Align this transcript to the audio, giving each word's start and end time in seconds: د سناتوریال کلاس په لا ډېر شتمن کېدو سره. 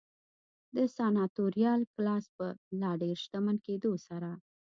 د 0.75 0.77
سناتوریال 0.97 1.81
کلاس 1.93 2.25
په 2.37 2.47
لا 2.81 2.91
ډېر 3.01 3.15
شتمن 3.23 3.55
کېدو 3.65 3.91
سره. 4.07 4.31